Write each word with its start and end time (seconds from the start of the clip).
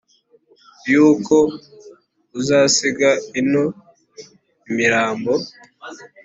y’uko 0.91 1.35
uzasiga 2.39 3.09
ino 3.39 3.63
imirambo 4.69 5.33